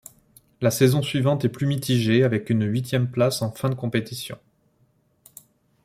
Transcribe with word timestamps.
La 0.61 0.71
saison 0.71 1.03
suivante 1.03 1.45
est 1.45 1.49
plus 1.49 1.67
mitigée 1.67 2.23
avec 2.23 2.49
une 2.49 2.63
huitième 2.65 3.11
place 3.11 3.43
en 3.43 3.51
fin 3.51 3.69
de 3.69 3.75
compétition. 3.75 4.39